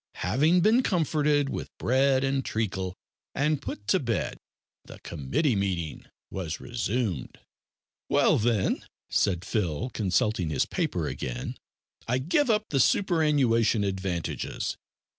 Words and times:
Having 0.25 0.61
been 0.61 0.81
comforted 0.81 1.47
with 1.49 1.69
bread 1.77 2.23
and 2.23 2.43
treacle, 2.43 2.95
and 3.35 3.61
put 3.61 3.85
to 3.89 3.99
bed, 3.99 4.39
the 4.83 4.97
committee 5.01 5.55
meeting 5.55 6.07
was 6.31 6.59
resumed. 6.59 7.37
"Well, 8.09 8.39
then," 8.39 8.83
said 9.11 9.45
Phil, 9.45 9.91
consulting 9.91 10.49
his 10.49 10.65
paper 10.65 11.07
again, 11.07 11.55
"I 12.07 12.17
give 12.17 12.49
up 12.49 12.65
the 12.69 12.79
superannuation 12.79 13.83
advantages. 13.83 14.75